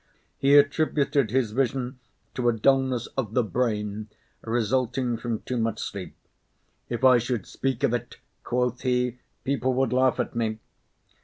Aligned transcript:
He 0.39 0.57
attributed 0.57 1.29
his 1.29 1.51
vision 1.51 1.99
to 2.33 2.49
a 2.49 2.53
dullness 2.53 3.05
of 3.15 3.35
the 3.35 3.43
brain 3.43 4.09
resulting 4.41 5.15
from 5.15 5.41
too 5.41 5.57
much 5.57 5.77
sleep. 5.79 6.15
"If 6.89 7.03
I 7.03 7.19
should 7.19 7.45
speak 7.45 7.83
of 7.83 7.93
it," 7.93 8.17
quoth 8.43 8.81
he, 8.81 9.19
"people 9.43 9.75
would 9.75 9.93
laugh 9.93 10.19
at 10.19 10.35
me." 10.35 10.57